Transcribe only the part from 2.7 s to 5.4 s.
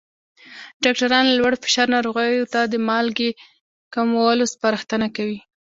مالګې کمولو سپارښتنه کوي.